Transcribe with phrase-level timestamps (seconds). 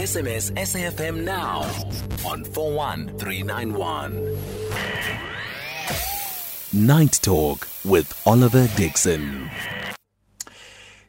[0.00, 1.60] SMS SAFM now
[2.26, 4.38] on 41391.
[6.72, 9.50] Night Talk with Oliver Dixon.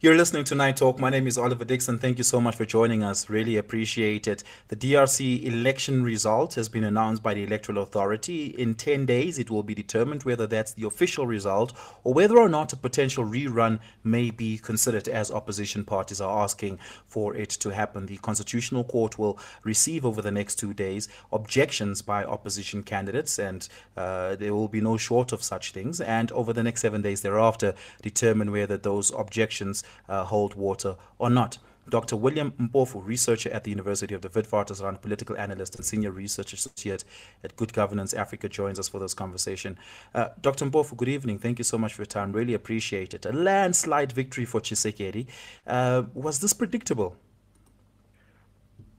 [0.04, 0.98] You're listening to Night Talk.
[0.98, 2.00] My name is Oliver Dixon.
[2.00, 3.30] Thank you so much for joining us.
[3.30, 4.44] Really appreciate it.
[4.70, 8.48] The DRC election result has been announced by the Electoral Authority.
[8.48, 12.50] In 10 days, it will be determined whether that's the official result or whether or
[12.50, 17.70] not a potential rerun may be considered as opposition parties are asking for it to
[17.70, 18.08] happen.
[18.08, 23.70] The Constitutional Court will receive over the next two days objections by opposition candidates, and
[23.96, 26.02] uh, there will be no short of such things.
[26.02, 31.30] And over the next seven days thereafter, determine whether those objections uh, hold water or
[31.30, 31.58] not.
[31.90, 32.16] Dr.
[32.16, 37.04] William Mpofu, researcher at the University of the Witwatersrand, political analyst and senior research associate
[37.44, 39.78] at Good Governance Africa, joins us for this conversation.
[40.14, 40.66] Uh, Dr.
[40.66, 41.40] Mpofu, good evening.
[41.40, 42.32] Thank you so much for your time.
[42.32, 43.26] Really appreciate it.
[43.26, 45.28] A landslide victory for Tshisekedi.
[45.66, 47.16] Uh, was this predictable?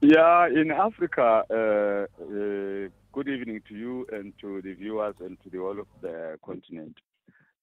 [0.01, 5.49] Yeah, in Africa, uh, uh, good evening to you and to the viewers and to
[5.49, 6.97] the whole of the continent.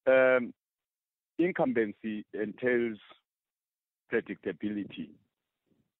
[0.07, 0.51] Um,
[1.37, 2.97] incumbency entails
[4.11, 5.09] predictability.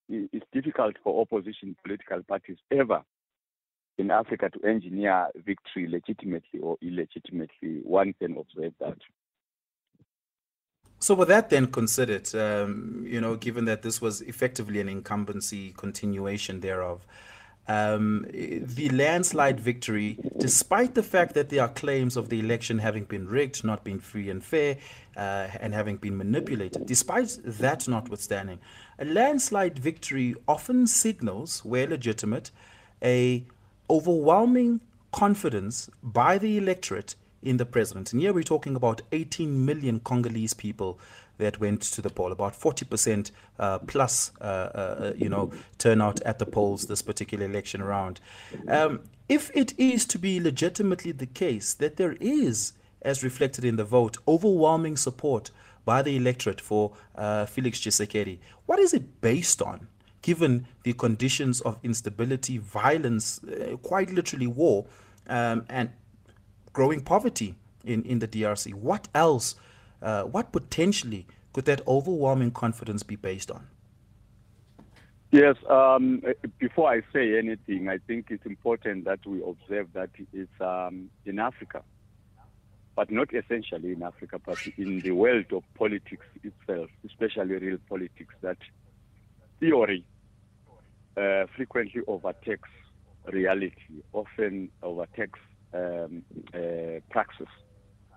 [0.09, 3.01] It's difficult for opposition political parties ever
[3.97, 7.81] in Africa to engineer victory legitimately or illegitimately.
[7.83, 8.97] One can observe that.
[10.99, 15.71] So, with that then considered, um, you know, given that this was effectively an incumbency
[15.71, 17.07] continuation thereof,
[17.67, 23.05] um, the landslide victory, despite the fact that there are claims of the election having
[23.05, 24.77] been rigged, not being free and fair,
[25.15, 28.59] uh, and having been manipulated, despite that notwithstanding,
[28.99, 32.51] a landslide victory often signals, where legitimate,
[33.03, 33.43] a
[33.89, 38.13] overwhelming confidence by the electorate in the president.
[38.13, 40.99] And here we're talking about 18 million Congolese people
[41.41, 46.39] that went to the poll, about 40% uh, plus, uh, uh, you know, turnout at
[46.39, 48.21] the polls this particular election round.
[48.67, 53.75] Um, if it is to be legitimately the case that there is, as reflected in
[53.75, 55.51] the vote, overwhelming support
[55.83, 59.87] by the electorate for uh, Felix Tshisekedi, what is it based on?
[60.21, 64.85] Given the conditions of instability, violence, uh, quite literally war,
[65.27, 65.89] um, and
[66.73, 69.55] growing poverty in, in the DRC, what else
[70.01, 73.67] uh, what potentially could that overwhelming confidence be based on?
[75.31, 76.21] Yes, um,
[76.59, 81.39] before I say anything, I think it's important that we observe that it's um, in
[81.39, 81.83] Africa,
[82.95, 88.33] but not essentially in Africa, but in the world of politics itself, especially real politics,
[88.41, 88.57] that
[89.61, 90.03] theory
[91.15, 92.69] uh, frequently overtakes
[93.31, 95.39] reality, often overtakes
[95.73, 96.23] um,
[96.53, 97.47] uh, praxis.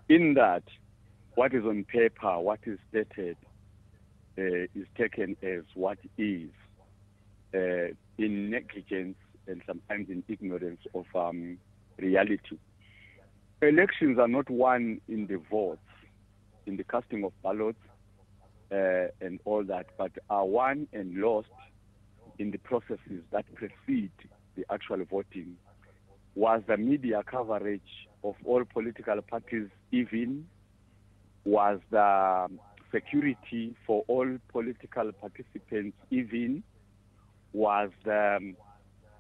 [0.08, 0.64] In that,
[1.34, 3.36] what is on paper, what is stated,
[4.38, 6.50] uh, is taken as what is
[7.54, 11.58] uh, in negligence and sometimes in ignorance of um,
[11.98, 12.58] reality.
[13.62, 15.80] Elections are not won in the votes,
[16.66, 17.78] in the casting of ballots,
[18.72, 21.48] uh, and all that, but are won and lost
[22.38, 24.10] in the processes that precede
[24.56, 25.56] the actual voting.
[26.34, 30.46] Was the media coverage of all political parties even
[31.44, 32.48] was the
[32.92, 36.62] security for all political participants, even
[37.52, 38.56] was the um,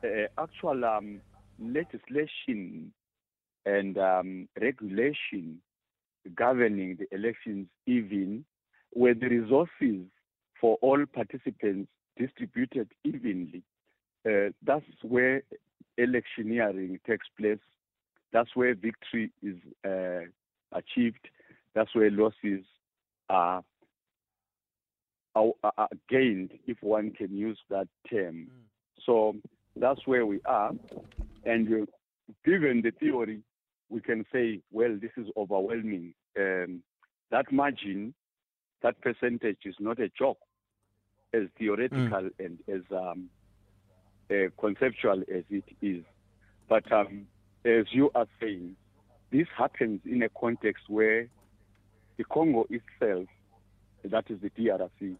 [0.04, 1.20] uh, actual um,
[1.58, 2.92] legislation
[3.66, 5.60] and um, regulation
[6.36, 8.44] governing the elections, even
[8.94, 10.06] were the resources
[10.60, 13.62] for all participants distributed evenly.
[14.26, 15.42] Uh, that's where
[15.98, 17.58] electioneering takes place.
[18.32, 20.26] That's where victory is uh,
[20.72, 21.28] achieved.
[21.74, 22.64] That's where losses
[23.28, 23.62] are,
[25.34, 28.46] are, are, gained, if one can use that term.
[28.46, 28.64] Mm.
[29.04, 29.34] So
[29.76, 30.72] that's where we are.
[31.44, 31.86] And uh,
[32.44, 33.40] given the theory,
[33.88, 36.14] we can say, well, this is overwhelming.
[36.38, 36.82] Um,
[37.30, 38.14] that margin,
[38.82, 40.38] that percentage is not a joke,
[41.32, 42.30] as theoretical mm.
[42.38, 43.28] and as um,
[44.30, 46.04] uh, conceptual as it is.
[46.68, 47.26] But um,
[47.64, 48.76] as you are saying,
[49.32, 51.28] this happens in a context where
[52.16, 53.26] the Congo itself,
[54.04, 55.16] that is the DRC,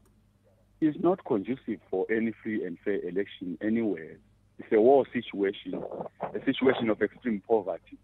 [0.81, 4.17] is not conducive for any free and fair election anywhere.
[4.59, 5.83] It's a war situation,
[6.21, 7.99] a situation of extreme poverty,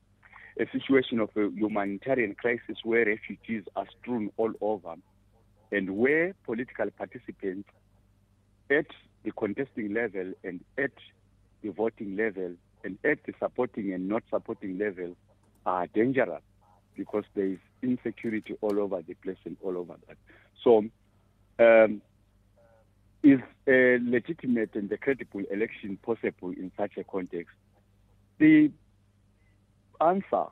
[0.58, 4.94] a situation of a humanitarian crisis where refugees are strewn all over,
[5.70, 7.68] and where political participants
[8.70, 8.86] at
[9.24, 10.90] the contesting level and at
[11.62, 15.14] the voting level and at the supporting and not supporting level
[15.66, 16.42] are dangerous
[16.96, 20.16] because there is insecurity all over the place and all over that.
[20.62, 20.84] So,
[21.58, 22.02] um,
[23.22, 27.54] is a legitimate and a credible election possible in such a context?
[28.38, 28.70] The
[30.00, 30.46] answer,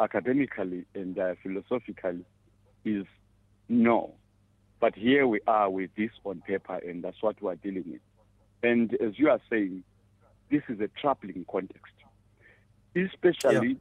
[0.00, 2.24] academically and uh, philosophically,
[2.84, 3.04] is
[3.68, 4.14] no.
[4.80, 8.00] But here we are with this on paper, and that's what we're dealing with.
[8.62, 9.82] And as you are saying,
[10.50, 11.92] this is a troubling context,
[12.96, 13.76] especially.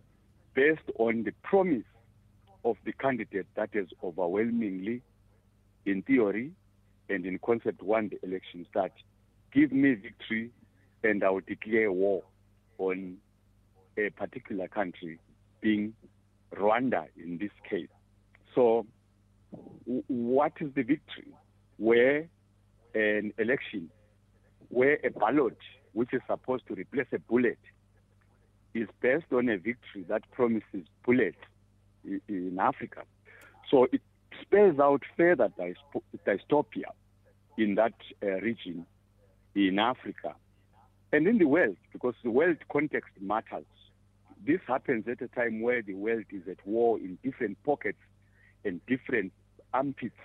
[0.58, 1.86] Based on the promise
[2.66, 5.04] of the candidate that has overwhelmingly,
[5.86, 6.52] in theory
[7.10, 8.92] and in concept, won the elections that
[9.54, 10.50] give me victory
[11.04, 12.24] and I will declare war
[12.80, 13.18] on
[14.00, 15.20] a particular country,
[15.62, 15.94] being
[16.56, 17.88] Rwanda in this case.
[18.56, 18.88] So,
[20.08, 21.34] what is the victory?
[21.78, 22.28] Where
[22.96, 23.92] an election,
[24.70, 25.60] where a ballot,
[25.94, 27.60] which is supposed to replace a bullet,
[28.78, 31.38] is based on a victory that promises bullets
[32.06, 33.02] in Africa.
[33.70, 34.02] So it
[34.42, 35.50] spells out further
[36.26, 36.92] dystopia
[37.58, 37.94] in that
[38.24, 38.86] uh, region
[39.56, 40.36] in Africa
[41.12, 43.66] and in the world, because the world context matters.
[44.46, 47.98] This happens at a time where the world is at war in different pockets
[48.64, 49.32] and different
[49.74, 50.20] armpits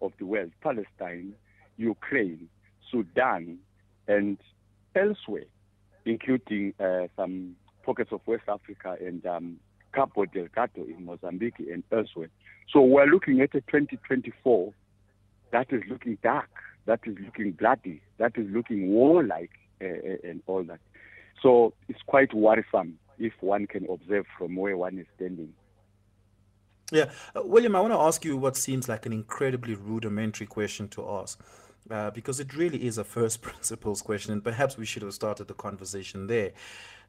[0.00, 1.34] of the world Palestine,
[1.76, 2.48] Ukraine,
[2.90, 3.58] Sudan,
[4.06, 4.38] and
[4.94, 5.46] elsewhere,
[6.04, 7.56] including uh, some
[7.88, 9.56] pockets of West Africa and um,
[9.94, 12.28] Cabo Delgado in Mozambique and elsewhere.
[12.70, 14.74] So we're looking at a 2024
[15.52, 16.50] that is looking dark,
[16.84, 20.80] that is looking bloody, that is looking warlike, uh, uh, and all that.
[21.42, 25.54] So it's quite worrisome if one can observe from where one is standing.
[26.92, 30.88] Yeah, uh, William, I want to ask you what seems like an incredibly rudimentary question
[30.88, 31.42] to ask.
[31.90, 35.48] Uh, because it really is a first principles question, and perhaps we should have started
[35.48, 36.52] the conversation there.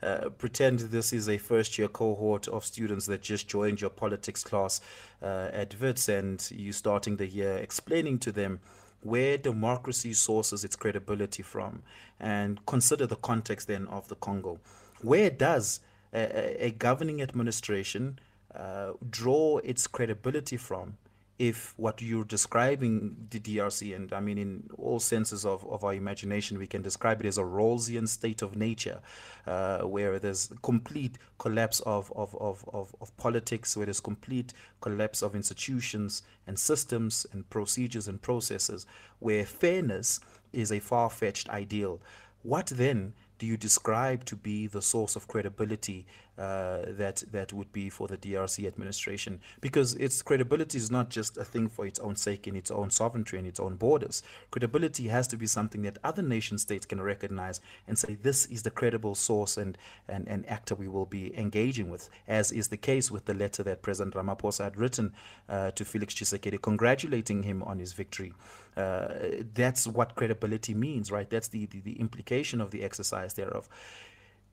[0.02, 4.42] Uh, pretend this is a first year cohort of students that just joined your politics
[4.42, 4.80] class
[5.22, 8.62] uh, at WITS, and you starting the year explaining to them
[9.02, 11.84] where democracy sources its credibility from,
[12.20, 14.60] and consider the context then of the Congo.
[15.02, 15.82] Where does
[16.14, 18.20] a, a governing administration
[18.56, 20.98] uh, draw its credibility from?
[21.40, 25.94] If what you're describing the DRC, and I mean in all senses of, of our
[25.94, 29.00] imagination, we can describe it as a Rawlsian state of nature,
[29.48, 34.52] uh, where there's complete collapse of, of, of, of, of politics, where there's complete
[34.82, 38.86] collapse of institutions and systems and procedures and processes,
[39.20, 40.20] where fairness
[40.52, 42.02] is a far-fetched ideal.
[42.44, 46.06] What then do you describe to be the source of credibility
[46.40, 49.40] uh, that that would be for the DRC administration?
[49.62, 52.90] Because its credibility is not just a thing for its own sake in its own
[52.90, 54.24] sovereignty and its own borders.
[54.52, 58.64] Credibility has to be something that other nation states can recognize and say this is
[58.64, 59.78] the credible source and
[60.08, 63.64] and, and actor we will be engaging with, as is the case with the letter
[63.64, 65.14] that President Ramaphosa had written
[65.50, 68.34] uh, to Felix Tshisekedi, congratulating him on his victory.
[68.78, 69.08] Uh,
[69.54, 71.30] that's what credibility means, right?
[71.30, 73.68] That's the, the, the implication of the exercise thereof.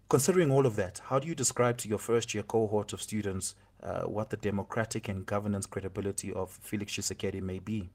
[0.08, 3.56] Considering all of that, how do you describe to your first year cohort of students
[3.82, 7.91] uh, what the democratic and governance credibility of Felix Tshisekedi may be?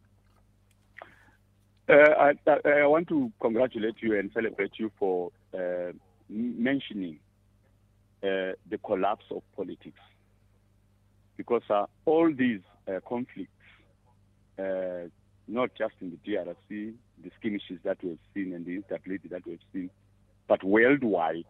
[1.87, 2.33] Uh, I,
[2.65, 5.91] I, want to congratulate you and celebrate you for uh,
[6.29, 7.19] mentioning
[8.23, 9.99] uh, the collapse of politics.
[11.37, 13.51] Because uh, all these uh, conflicts
[15.47, 16.93] not just in the DRC,
[17.23, 19.89] the skirmishes that we've seen and the instability that we've seen,
[20.47, 21.45] but worldwide,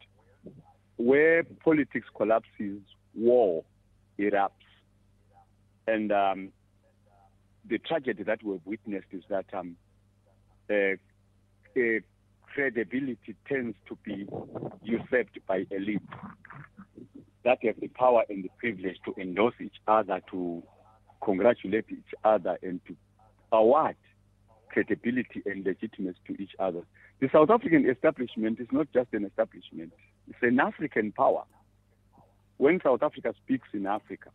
[1.01, 2.81] where politics collapses,
[3.15, 3.63] war
[4.19, 4.49] erupts.
[5.87, 6.49] And um,
[7.67, 9.75] the tragedy that we've witnessed is that um,
[10.69, 10.93] uh,
[11.75, 11.99] uh,
[12.53, 14.27] credibility tends to be
[14.83, 16.01] usurped by elites
[17.43, 20.61] that have the power and the privilege to endorse each other, to
[21.23, 22.95] congratulate each other, and to
[23.51, 23.95] award
[24.69, 26.83] credibility and legitimacy to each other.
[27.19, 29.93] The South African establishment is not just an establishment,
[30.29, 31.43] it's an African power.
[32.57, 34.29] When South Africa speaks in Africa,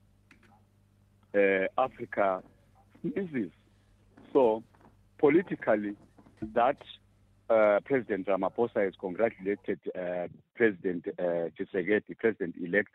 [1.35, 2.43] uh, Africa
[3.01, 3.53] sneezes.
[4.33, 4.63] So,
[5.19, 5.97] politically,
[6.55, 6.79] that
[7.49, 12.91] uh, President Ramaphosa has congratulated uh, President uh, Tshisekedi, President elect,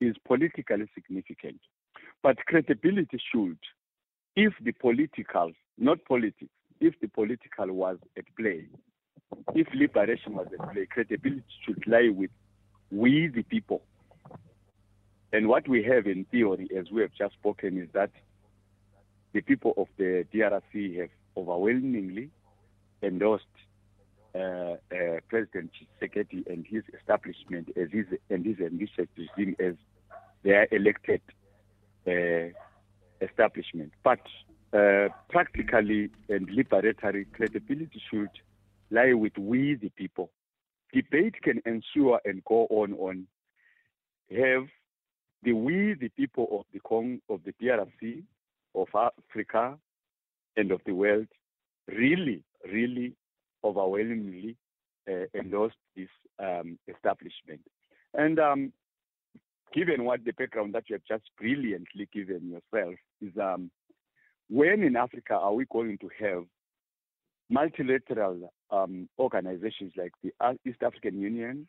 [0.00, 1.60] is politically significant.
[2.22, 3.58] But credibility should
[4.36, 6.50] if the political, not politics,
[6.80, 8.66] if the political was at play,
[9.54, 12.30] if liberation was at play, credibility should lie with
[12.90, 13.82] we the people.
[15.32, 18.10] And what we have in theory, as we have just spoken, is that
[19.32, 22.30] the people of the DRC have overwhelmingly
[23.02, 23.44] endorsed
[24.34, 24.76] uh, uh,
[25.28, 29.08] President Tshisekedi and his establishment as his and his ambitious
[29.58, 29.74] as
[30.42, 31.20] their elected
[32.06, 32.50] uh,
[33.24, 33.92] establishment.
[34.02, 34.20] But
[34.72, 38.30] uh, practically and liberatory credibility should
[38.90, 40.30] lie with we, the people.
[40.92, 43.26] Debate can ensure and go on on.
[44.30, 44.66] Have
[45.42, 48.22] the we, the people of the Cong, of the PRC,
[48.74, 49.76] of Africa,
[50.56, 51.26] and of the world,
[51.88, 53.14] really, really
[53.64, 54.56] overwhelmingly
[55.08, 57.60] uh, endorsed this um, establishment.
[58.14, 58.72] And um,
[59.72, 63.70] given what the background that you have just brilliantly given yourself is um,
[64.48, 66.44] when in Africa are we going to have
[67.50, 70.32] multilateral um, organizations like the
[70.64, 71.66] East African Union,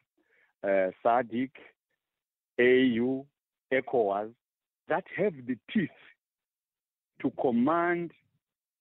[0.64, 1.50] uh, SADC,
[2.60, 3.26] AU,
[3.74, 4.32] ECOWAS
[4.88, 5.90] that have the teeth
[7.22, 8.12] to command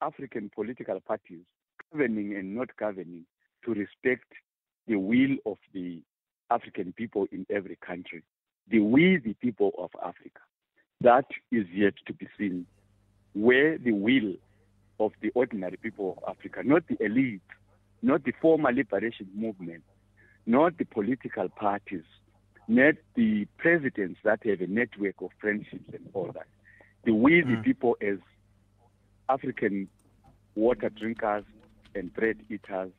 [0.02, 1.44] African political parties,
[1.92, 3.24] governing and not governing,
[3.64, 4.32] to respect
[4.86, 6.02] the will of the
[6.50, 8.22] African people in every country,
[8.70, 10.40] the we, the people of Africa.
[11.00, 12.66] That is yet to be seen,
[13.34, 14.34] where the will
[15.00, 17.40] of the ordinary people of Africa, not the elite,
[18.02, 19.82] not the former liberation movement,
[20.46, 22.04] not the political parties,
[22.68, 26.46] not the presidents that have a network of friendships and all that.
[27.04, 27.64] The we, the mm.
[27.64, 28.18] people, as
[29.28, 29.88] African
[30.54, 31.44] water drinkers
[31.94, 32.92] and bread eaters,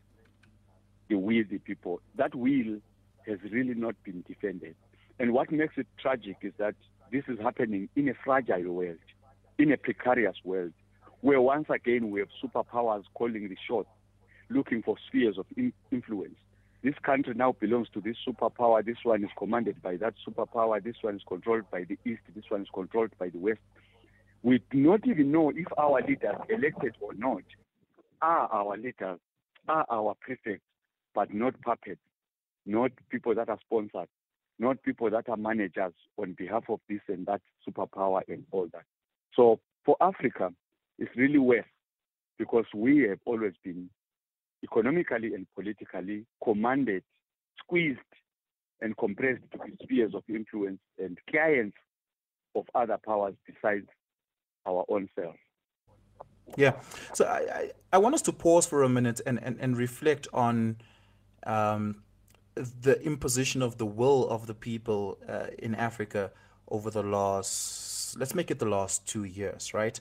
[1.07, 2.79] the we, the people, that will
[3.27, 4.75] has really not been defended.
[5.19, 6.73] And what makes it tragic is that
[7.11, 8.97] this is happening in a fragile world,
[9.59, 10.73] in a precarious world,
[11.21, 13.89] where once again we have superpowers calling the shots,
[14.49, 16.35] looking for spheres of in- influence.
[16.83, 18.83] This country now belongs to this superpower.
[18.83, 20.83] This one is commanded by that superpower.
[20.83, 22.21] This one is controlled by the East.
[22.35, 23.59] This one is controlled by the West.
[24.41, 27.43] We do not even know if our leaders, elected or not,
[28.23, 29.19] are our leaders,
[29.67, 30.65] are our prefects,
[31.13, 32.01] but not puppets,
[32.65, 34.07] not people that are sponsored,
[34.57, 38.85] not people that are managers on behalf of this and that superpower and all that.
[39.35, 40.51] So for Africa,
[41.01, 41.65] it's really worse
[42.37, 43.89] because we have always been
[44.63, 47.03] economically and politically commanded,
[47.57, 47.99] squeezed,
[48.81, 51.75] and compressed to spheres of influence and clients
[52.55, 53.87] of other powers besides
[54.67, 55.35] our own self.
[56.55, 56.73] Yeah.
[57.13, 60.27] So I, I, I, want us to pause for a minute and, and, and reflect
[60.33, 60.77] on
[61.45, 62.03] um,
[62.55, 66.31] the imposition of the will of the people uh, in Africa
[66.67, 69.99] over the last, let's make it the last two years, right?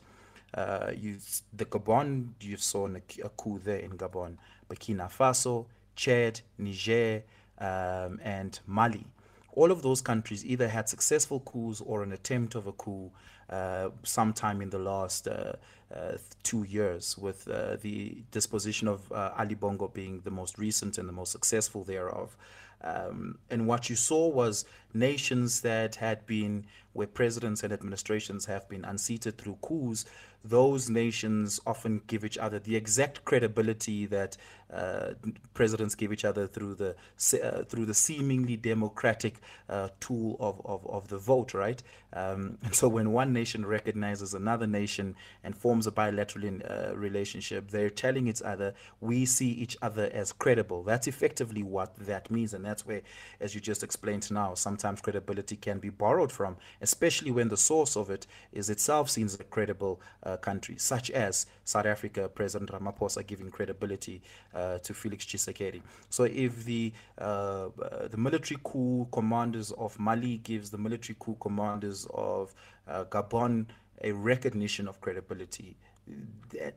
[0.54, 1.19] Uh, you,
[1.52, 4.37] the Gabon, you saw a coup there in Gabon,
[4.69, 7.23] Burkina Faso, Chad, Niger,
[7.59, 9.07] um, and Mali.
[9.52, 13.11] All of those countries either had successful coups or an attempt of a coup
[13.50, 15.54] uh, sometime in the last uh,
[15.95, 20.99] uh, two years, with uh, the disposition of uh, Ali Bongo being the most recent
[20.99, 22.37] and the most successful thereof.
[22.83, 24.64] Um, and what you saw was
[24.95, 30.05] nations that had been, where presidents and administrations have been unseated through coups,
[30.45, 34.37] those nations often give each other the exact credibility that
[34.73, 35.13] uh,
[35.53, 36.95] presidents give each other through the
[37.43, 39.35] uh, through the seemingly democratic
[39.69, 41.83] uh, tool of, of, of the vote, right?
[42.13, 46.93] Um, and so when one nation recognizes another nation and forms a bilateral in, uh,
[46.95, 50.83] relationship, they're telling each other we see each other as credible.
[50.85, 53.03] That's effectively what that means, and that's where,
[53.41, 57.97] as you just explained now, sometimes credibility can be borrowed from, especially when the source
[57.97, 62.71] of it is itself seen as a credible uh, country, such as South Africa, President
[62.71, 64.23] Ramaphosa giving credibility
[64.55, 65.83] uh, to Felix Tshisekedi.
[66.09, 67.69] So if the uh,
[68.11, 72.55] the military coup commanders of Mali gives the military coup commanders of
[72.89, 73.67] uh, Gabon
[74.03, 75.77] a recognition of credibility,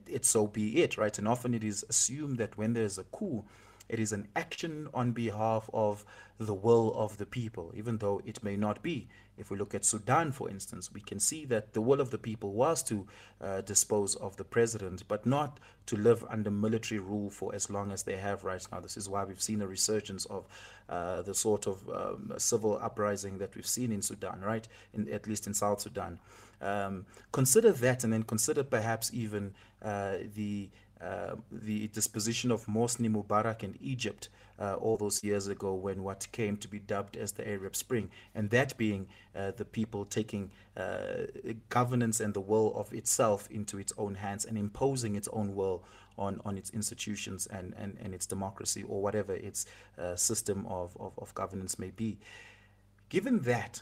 [0.07, 1.17] it so be it, right?
[1.17, 3.45] And often it is assumed that when there's a coup,
[3.89, 6.05] it is an action on behalf of
[6.39, 9.07] the will of the people, even though it may not be.
[9.37, 12.17] If we look at Sudan, for instance, we can see that the will of the
[12.17, 13.07] people was to
[13.41, 17.91] uh, dispose of the president, but not to live under military rule for as long
[17.91, 18.79] as they have right now.
[18.79, 20.47] This is why we've seen a resurgence of
[20.87, 24.67] uh, the sort of um, civil uprising that we've seen in Sudan, right?
[24.93, 26.19] In, at least in South Sudan.
[26.61, 30.69] Um, consider that, and then consider perhaps even uh, the
[31.51, 34.29] the disposition of Hosni Mubarak in Egypt
[34.59, 38.09] uh, all those years ago when what came to be dubbed as the Arab Spring,
[38.35, 41.25] and that being uh, the people taking uh,
[41.69, 45.83] governance and the will of itself into its own hands and imposing its own will
[46.17, 49.65] on, on its institutions and, and, and its democracy or whatever its
[49.97, 52.19] uh, system of, of, of governance may be.
[53.09, 53.81] Given that,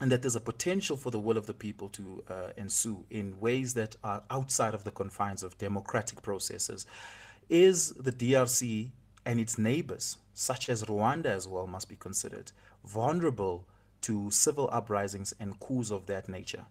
[0.00, 3.38] and that there's a potential for the will of the people to uh, ensue in
[3.40, 6.86] ways that are outside of the confines of democratic processes.
[7.48, 8.90] Is the DRC
[9.24, 12.52] and its neighbors, such as Rwanda as well, must be considered
[12.84, 13.66] vulnerable
[14.02, 16.64] to civil uprisings and coups of that nature?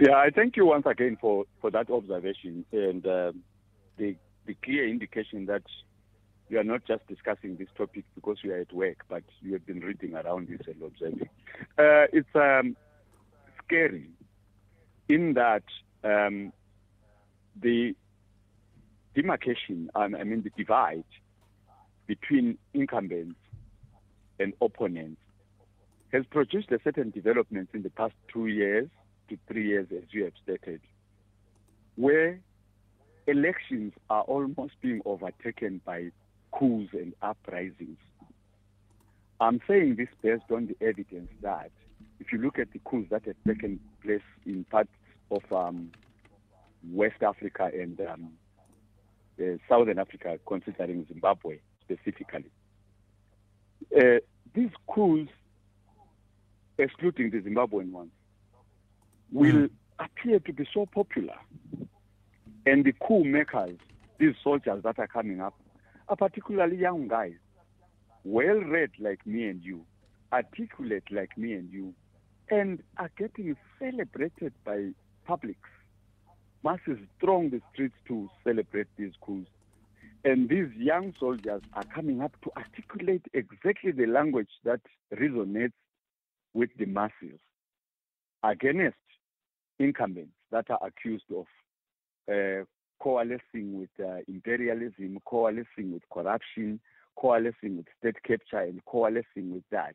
[0.00, 3.32] Yeah, I thank you once again for, for that observation and uh,
[3.96, 5.62] the, the clear indication that
[6.48, 9.66] you are not just discussing this topic because you are at work, but you have
[9.66, 11.28] been reading around this and observing.
[11.78, 12.76] Uh, it's um,
[13.64, 14.08] scary
[15.08, 15.62] in that
[16.04, 16.52] um,
[17.60, 17.94] the
[19.14, 21.04] demarcation, um, I mean the divide
[22.06, 23.38] between incumbents
[24.40, 25.20] and opponents
[26.12, 28.88] has produced a certain development in the past two years
[29.28, 30.80] to three years, as you have stated,
[31.96, 32.40] where
[33.26, 36.10] elections are almost being overtaken by
[36.52, 37.98] coups and uprisings.
[39.40, 41.70] I'm saying this based on the evidence that
[42.20, 44.90] if you look at the coups that have taken place in parts
[45.30, 45.90] of um,
[46.90, 48.32] West Africa and um,
[49.40, 52.50] uh, Southern Africa, considering Zimbabwe specifically,
[53.96, 54.18] uh,
[54.54, 55.30] these coups,
[56.78, 58.10] excluding the Zimbabwean ones,
[59.30, 59.70] will mm.
[59.98, 61.34] appear to be so popular.
[62.66, 63.78] And the coup makers,
[64.18, 65.54] these soldiers that are coming up,
[66.08, 67.36] are particularly young guys,
[68.24, 69.84] well read like me and you,
[70.32, 71.94] articulate like me and you,
[72.50, 74.90] and are getting celebrated by
[75.26, 75.68] publics.
[76.64, 79.50] Masses throng the streets to celebrate these coups.
[80.24, 84.80] And these young soldiers are coming up to articulate exactly the language that
[85.14, 85.72] resonates
[86.54, 87.38] with the masses
[88.42, 88.96] against
[89.78, 91.46] incumbents that are accused of
[92.28, 92.64] uh,
[93.00, 96.80] coalescing with uh, imperialism, coalescing with corruption,
[97.16, 99.94] coalescing with state capture, and coalescing with that.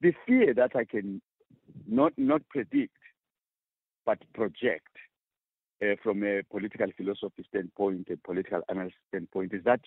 [0.00, 1.20] The fear that I can
[1.86, 2.96] not not predict,
[4.04, 4.88] but project
[5.82, 9.80] uh, from a political philosophy standpoint, a political analysis standpoint, is that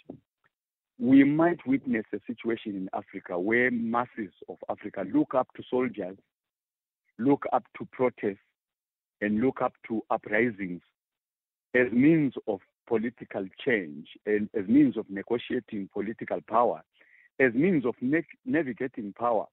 [0.99, 6.17] we might witness a situation in Africa where masses of Africa look up to soldiers,
[7.19, 8.39] look up to protests,
[9.21, 10.81] and look up to uprisings
[11.77, 16.81] as means of political change and as means of negotiating political power,
[17.39, 19.45] as means of ne- navigating power.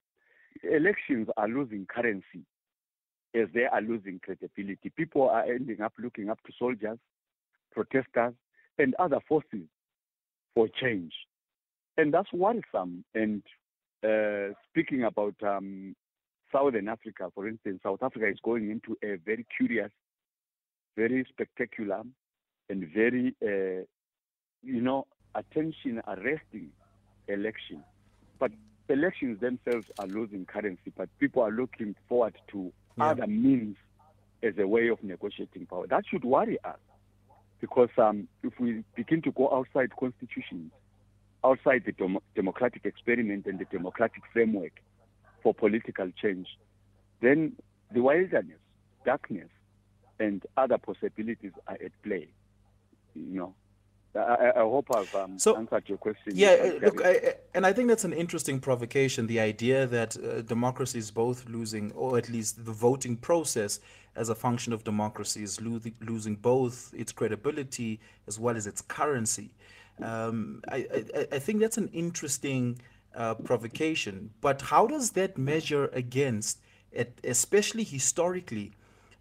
[0.63, 2.45] Elections are losing currency
[3.35, 4.91] as they are losing credibility.
[4.97, 6.99] People are ending up looking up to soldiers,
[7.73, 8.35] protesters,
[8.79, 9.67] and other forces
[10.55, 11.13] for change.
[11.97, 13.05] And that's worrisome.
[13.15, 13.43] And
[14.05, 15.95] uh, speaking about um,
[16.53, 19.91] Southern Africa, for instance, South Africa is going into a very curious,
[20.97, 22.03] very spectacular,
[22.69, 23.85] and very, uh,
[24.63, 26.71] you know, attention arresting
[27.29, 27.83] election.
[28.39, 28.53] But
[28.89, 33.11] elections themselves are losing currency, but people are looking forward to yeah.
[33.11, 33.77] other means
[34.43, 35.87] as a way of negotiating power.
[35.87, 36.79] That should worry us
[37.61, 40.71] because um, if we begin to go outside constitutions,
[41.43, 44.73] outside the dem- democratic experiment and the democratic framework,
[45.45, 46.49] for political change,
[47.21, 47.53] then
[47.93, 48.59] the wilderness,
[49.05, 49.49] darkness,
[50.19, 52.29] and other possibilities are at play.
[53.15, 53.55] You know.
[54.17, 56.33] I, I, hope I've um, so, answered your question.
[56.35, 59.27] Yeah, look, I, and I think that's an interesting provocation.
[59.27, 63.81] The idea that uh, democracy is both losing, or at least the voting process
[64.15, 67.99] as a function of democracy is losing, losing both its credibility
[68.29, 69.51] as well as its currency.
[70.01, 72.79] Um, I, I, I, think that's an interesting
[73.15, 74.31] uh, provocation.
[74.41, 76.59] But how does that measure against,
[77.23, 78.73] especially historically,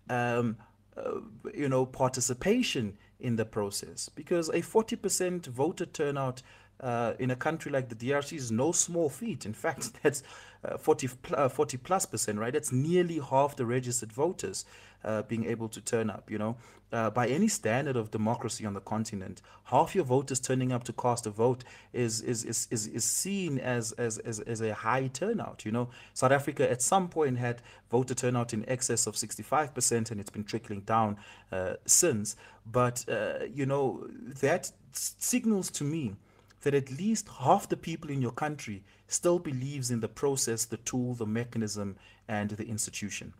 [0.10, 0.58] um,
[0.98, 1.20] uh,
[1.54, 4.10] you know, participation in the process?
[4.10, 6.42] Because a 40% voter turnout
[6.80, 9.46] uh, in a country like the DRC is no small feat.
[9.46, 10.24] In fact, that's
[10.66, 12.54] uh, 40, uh, 40 plus percent, right?
[12.54, 14.66] That's nearly half the registered voters
[15.04, 16.56] uh, being able to turn up, you know.
[16.92, 20.94] Uh, by any standard of democracy on the continent, half your voters turning up to
[20.94, 25.08] cast a vote is is, is, is, is seen as, as, as, as a high
[25.08, 25.66] turnout.
[25.66, 30.20] You know, South Africa at some point had voter turnout in excess of 65%, and
[30.20, 31.18] it's been trickling down
[31.52, 32.36] uh, since.
[32.72, 34.08] But, uh, you know,
[34.42, 36.16] that signals to me
[36.64, 40.78] that at least half the people in your country still believes in the process, the
[40.78, 41.96] tool, the mechanism,
[42.28, 43.34] and the institution.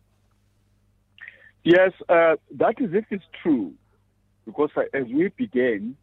[1.64, 3.72] Yes, uh, that is if it's true,
[4.44, 5.96] because uh, as we began,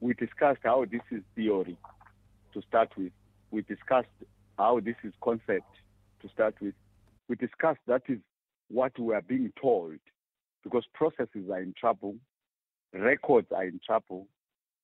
[0.00, 1.76] we discussed how this is theory
[2.52, 3.12] to start with.
[3.52, 4.08] We discussed
[4.58, 5.70] how this is concept
[6.22, 6.74] to start with.
[7.28, 8.18] We discussed that is
[8.68, 9.98] what we are being told,
[10.64, 12.16] because processes are in trouble,
[12.92, 14.26] records are in trouble,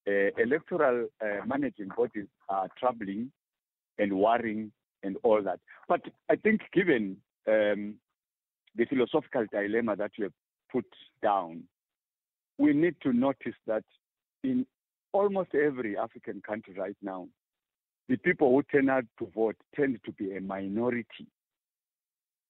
[0.07, 3.31] electoral uh, managing bodies are troubling
[3.99, 4.71] and worrying
[5.03, 5.61] and all that.
[5.89, 7.17] But I think given
[7.47, 7.95] um,
[8.77, 10.33] the philosophical dilemma that you have
[10.71, 10.87] put
[11.23, 11.65] down,
[12.59, 13.85] we need to notice that
[14.43, 14.67] in
[15.13, 17.29] almost every African country right now,
[18.09, 21.27] the people who turn out to vote tend to be a minority,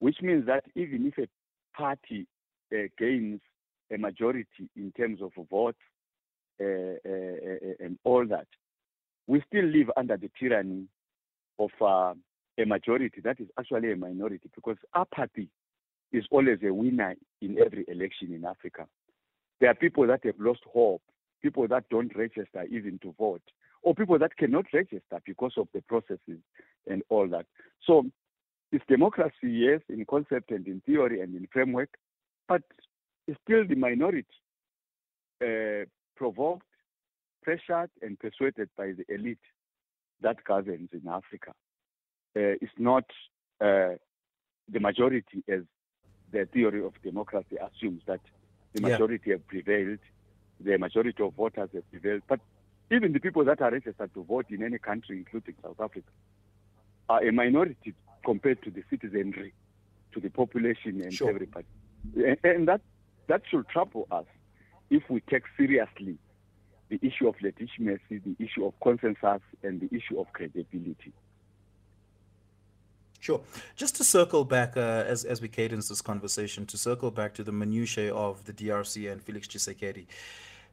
[0.01, 1.29] which means that even if a
[1.77, 2.27] party
[2.73, 3.41] uh, gains
[3.93, 5.96] a majority in terms of votes uh, uh,
[6.59, 8.47] and all that,
[9.27, 10.87] we still live under the tyranny
[11.59, 12.15] of uh,
[12.59, 15.49] a majority that is actually a minority because apathy
[16.13, 18.87] is always a winner in every election in Africa.
[19.61, 21.03] There are people that have lost hope,
[21.43, 23.43] people that don't register even to vote,
[23.83, 26.41] or people that cannot register because of the processes
[26.87, 27.47] and all that.
[27.85, 28.05] So
[28.73, 31.91] it's democracy, yes, in concept and in theory and in framework,
[32.49, 32.63] but
[33.27, 34.27] it's still the minority
[35.43, 35.85] uh,
[36.17, 36.67] provoked,
[37.43, 39.39] pressured, and persuaded by the elite
[40.23, 41.53] that governs in Africa.
[42.37, 43.05] Uh, it's not
[43.61, 43.95] uh,
[44.69, 45.63] the majority as
[46.33, 48.21] the theory of democracy assumes that
[48.73, 49.35] the majority yeah.
[49.35, 49.99] have prevailed,
[50.61, 52.23] the majority of voters have prevailed.
[52.29, 52.41] But
[52.91, 56.09] even the people that are registered to vote in any country, including South Africa,
[57.09, 59.55] are a minority compared to the citizenry,
[60.13, 61.31] to the population and sure.
[61.31, 61.67] everybody.
[62.17, 62.81] And, and that,
[63.29, 64.27] that should trouble us
[64.91, 66.19] if we take seriously
[66.89, 71.13] the issue of legitimacy, the issue of consensus, and the issue of credibility.
[73.21, 73.41] Sure.
[73.75, 77.43] Just to circle back, uh, as, as we cadence this conversation, to circle back to
[77.43, 80.07] the minutiae of the DRC and Felix Tshisekedi.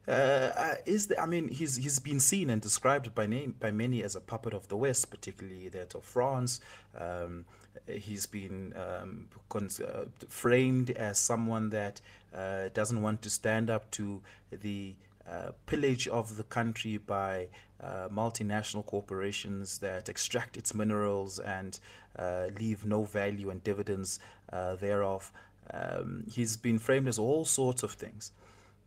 [0.06, 3.70] Uh, uh, is the, I mean, he's he's been seen and described by name by
[3.70, 6.60] many as a puppet of the West, particularly that of France.
[6.96, 7.46] Um,
[7.86, 12.00] he's been um, uh, framed as someone that
[12.34, 14.94] uh, doesn't want to stand up to the
[15.30, 17.48] uh, pillage of the country by
[17.82, 21.78] uh, multinational corporations that extract its minerals and
[22.18, 24.18] uh, leave no value and dividends
[24.52, 25.32] uh, thereof.
[25.72, 28.30] Um, he's been framed as all sorts of things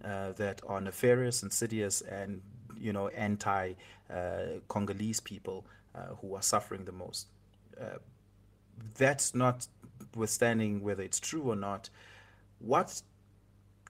[0.04, 2.42] uh, that are nefarious, insidious, and
[2.80, 5.66] you know anti-Congolese people
[6.22, 7.26] who are suffering the most.
[8.98, 9.68] That's not
[10.16, 11.90] withstanding whether it's true or not.
[12.60, 13.02] What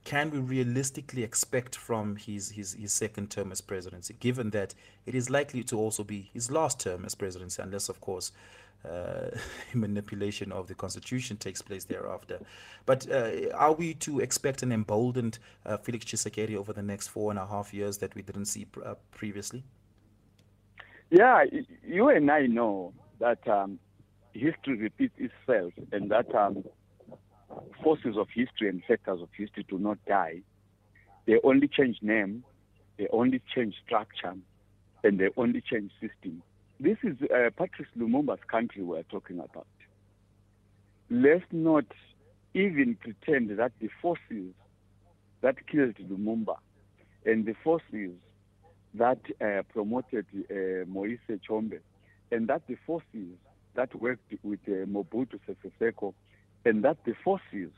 [0.04, 4.74] can we realistically expect from his, his, his second term as presidency, given that
[5.06, 8.32] it is likely to also be his last term as presidency, unless, of course,
[8.90, 9.32] uh,
[9.74, 12.40] manipulation of the constitution takes place thereafter.
[12.86, 17.30] But uh, are we to expect an emboldened uh, Felix Tshisekedi over the next four
[17.32, 19.64] and a half years that we didn't see pr- uh, previously?
[21.10, 21.44] Yeah,
[21.86, 23.80] you and I know that um,
[24.38, 26.64] history repeats itself, and that um,
[27.84, 30.42] forces of history and sectors of history do not die.
[31.26, 32.44] They only change name,
[32.98, 34.36] they only change structure,
[35.04, 36.42] and they only change system.
[36.80, 39.68] This is uh, Patrice Lumumba's country we're talking about.
[41.10, 41.86] Let's not
[42.54, 44.54] even pretend that the forces
[45.42, 46.56] that killed Lumumba
[47.26, 48.12] and the forces
[48.94, 51.80] that uh, promoted uh, Moise Tshombe
[52.32, 53.38] and that the forces
[53.78, 56.14] that worked with uh, Mobutu Sese Seko
[56.66, 57.72] and that the forces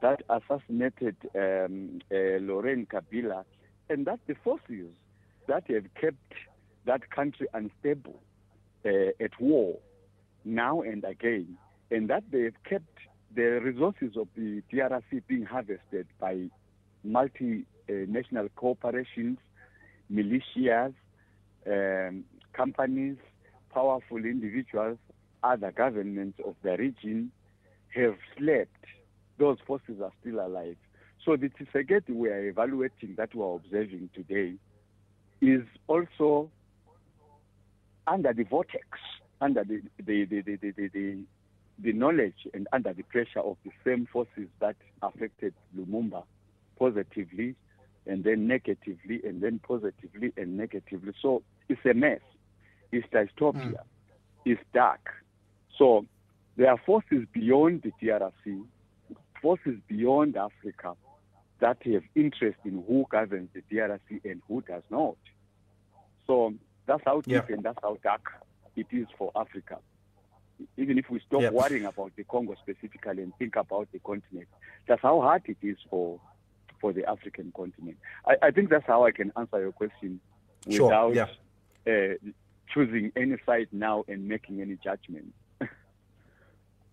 [0.00, 3.44] that assassinated um, uh, Kabila,
[3.90, 4.86] and that the forces
[5.46, 6.32] that have kept
[6.86, 8.22] that country unstable
[8.86, 8.88] uh,
[9.20, 9.76] at war
[10.44, 11.58] now and again,
[11.90, 12.96] and that they have kept
[13.34, 16.48] the resources of the DRC being harvested by
[17.06, 19.38] multinational corporations,
[20.10, 20.94] militias,
[21.66, 23.16] um, companies,
[23.72, 24.96] powerful individuals,
[25.42, 27.30] other governments of the region,
[27.94, 28.84] have slept,
[29.38, 30.76] those forces are still alive.
[31.24, 34.54] So the Tshisekedi we are evaluating that we are observing today
[35.40, 36.50] is also
[38.06, 38.86] under the vortex,
[39.40, 41.18] under the the, the, the, the, the,
[41.78, 46.24] the knowledge and under the pressure of the same forces that affected Lumumba
[46.78, 47.54] positively
[48.06, 51.12] and then negatively and then positively and negatively.
[51.20, 52.20] So it's a mess.
[52.92, 53.54] It's dystopia.
[53.54, 53.76] Mm.
[54.46, 55.10] It's dark.
[55.80, 56.04] So
[56.56, 58.64] there are forces beyond the DRC,
[59.40, 60.94] forces beyond Africa
[61.60, 65.16] that have interest in who governs the DRC and who does not.
[66.26, 66.52] So
[66.86, 67.54] that's how deep yeah.
[67.54, 68.30] and that's how dark
[68.76, 69.78] it is for Africa.
[70.76, 71.50] Even if we stop yeah.
[71.50, 74.48] worrying about the Congo specifically and think about the continent,
[74.86, 76.20] that's how hard it is for
[76.78, 77.96] for the African continent.
[78.26, 80.20] I, I think that's how I can answer your question
[80.66, 81.28] without sure.
[81.86, 82.14] yeah.
[82.26, 82.30] uh,
[82.72, 85.32] choosing any side now and making any judgment.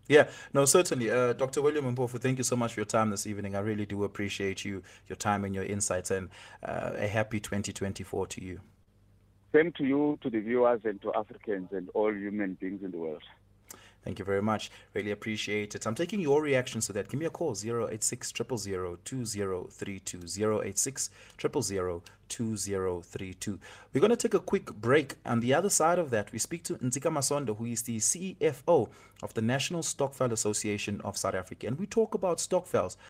[0.08, 1.12] Yeah, no, certainly.
[1.12, 1.62] Uh, Dr.
[1.62, 3.56] William Mpofu, thank you so much for your time this evening.
[3.56, 6.30] I really do appreciate you, your time and your insights, and
[6.64, 8.62] uh, a happy 2024 to you.
[9.54, 12.98] Same to you, to the viewers, and to Africans and all human beings in the
[12.98, 13.24] world.
[14.04, 14.72] Thank you very much.
[14.94, 15.86] Really appreciate it.
[15.86, 17.10] I'm taking your reactions to that.
[17.10, 20.62] Give me a call 086 000 2032.
[20.64, 21.10] 086
[21.42, 23.60] 000 2032.
[23.94, 25.16] We're going to take a quick break.
[25.26, 28.90] On the other side of that, we speak to Nzika Masondo, who is the CFO
[29.24, 31.68] of the National Stokvel Association of South Africa.
[31.68, 32.98] And we talk about stokvels,